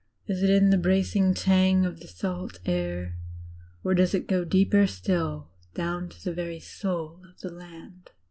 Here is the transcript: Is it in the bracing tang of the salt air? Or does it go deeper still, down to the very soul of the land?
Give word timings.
Is 0.25 0.41
it 0.41 0.49
in 0.49 0.71
the 0.71 0.79
bracing 0.79 1.35
tang 1.35 1.85
of 1.85 1.99
the 1.99 2.07
salt 2.07 2.57
air? 2.65 3.17
Or 3.83 3.93
does 3.93 4.15
it 4.15 4.27
go 4.27 4.43
deeper 4.43 4.87
still, 4.87 5.49
down 5.75 6.09
to 6.09 6.23
the 6.23 6.33
very 6.33 6.59
soul 6.59 7.21
of 7.29 7.39
the 7.41 7.53
land? 7.53 8.09